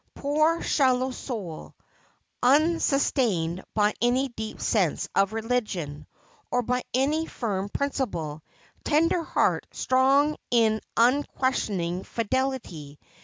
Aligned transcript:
Poor 0.15 0.63
shallow 0.63 1.11
soul, 1.11 1.75
unsustained 2.41 3.63
by 3.75 3.93
any 4.01 4.29
deep 4.29 4.59
sense 4.59 5.07
of 5.13 5.31
religion, 5.31 6.07
or 6.49 6.63
by 6.63 6.81
any 6.91 7.27
firm 7.27 7.69
principle; 7.69 8.41
tender 8.83 9.21
heart, 9.21 9.67
strong 9.69 10.37
in 10.49 10.81
unquestioning 10.97 12.03
fidelity. 12.03 12.97